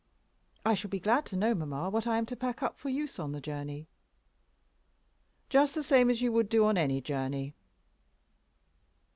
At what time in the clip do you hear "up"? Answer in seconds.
2.63-2.75